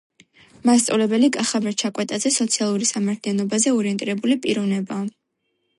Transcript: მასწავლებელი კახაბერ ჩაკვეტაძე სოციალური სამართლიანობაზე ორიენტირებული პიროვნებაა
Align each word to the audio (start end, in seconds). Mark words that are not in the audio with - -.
მასწავლებელი 0.69 1.29
კახაბერ 1.35 1.75
ჩაკვეტაძე 1.83 2.33
სოციალური 2.39 2.91
სამართლიანობაზე 2.95 3.77
ორიენტირებული 3.81 4.41
პიროვნებაა 4.47 5.07